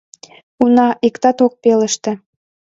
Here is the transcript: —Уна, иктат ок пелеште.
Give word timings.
—Уна, 0.63 0.87
иктат 1.07 1.37
ок 1.45 1.53
пелеште. 1.63 2.11